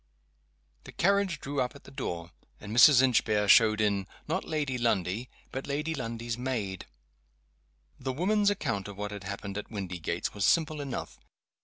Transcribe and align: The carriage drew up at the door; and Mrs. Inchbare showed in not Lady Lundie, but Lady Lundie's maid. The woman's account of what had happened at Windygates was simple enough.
The 0.85 0.91
carriage 0.91 1.39
drew 1.39 1.61
up 1.61 1.75
at 1.75 1.83
the 1.83 1.91
door; 1.91 2.31
and 2.59 2.75
Mrs. 2.75 3.03
Inchbare 3.03 3.47
showed 3.47 3.79
in 3.79 4.07
not 4.27 4.43
Lady 4.45 4.79
Lundie, 4.79 5.29
but 5.51 5.67
Lady 5.67 5.93
Lundie's 5.93 6.39
maid. 6.39 6.87
The 7.99 8.11
woman's 8.11 8.49
account 8.49 8.87
of 8.87 8.97
what 8.97 9.11
had 9.11 9.25
happened 9.25 9.59
at 9.59 9.69
Windygates 9.69 10.33
was 10.33 10.43
simple 10.43 10.81
enough. 10.81 11.19